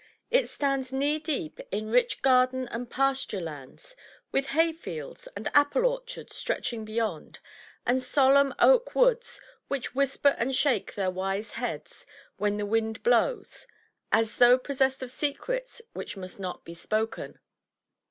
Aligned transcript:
It 0.31 0.49
stands 0.49 0.91
knee 0.91 1.19
deep 1.19 1.59
in 1.71 1.91
rich 1.91 2.23
garden 2.23 2.67
and 2.69 2.89
pasture 2.89 3.39
lands, 3.39 3.95
with 4.31 4.47
hay 4.47 4.73
fields 4.73 5.27
and 5.35 5.47
apple 5.53 5.85
orchards 5.85 6.35
stretch 6.35 6.73
ing 6.73 6.85
beyond, 6.85 7.37
and 7.85 8.01
solemn 8.01 8.51
oak 8.57 8.95
woods 8.95 9.39
which 9.67 9.93
whisper 9.93 10.33
and 10.39 10.55
shake 10.55 10.95
their 10.95 11.11
wise 11.11 11.53
heads 11.53 12.07
when 12.37 12.57
the 12.57 12.65
wind 12.65 13.03
blows, 13.03 13.67
as 14.11 14.37
though 14.37 14.57
possessed 14.57 15.03
of 15.03 15.11
secrets 15.11 15.83
which 15.93 16.17
must 16.17 16.39
not 16.39 16.65
be 16.65 16.73
spoken. 16.73 17.37